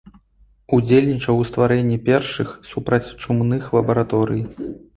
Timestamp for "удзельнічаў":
0.77-1.35